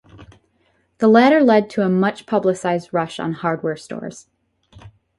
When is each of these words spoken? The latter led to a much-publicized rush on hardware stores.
The 0.97 1.07
latter 1.07 1.41
led 1.41 1.69
to 1.69 1.83
a 1.83 1.87
much-publicized 1.87 2.89
rush 2.91 3.19
on 3.19 3.33
hardware 3.33 3.77
stores. 3.77 4.29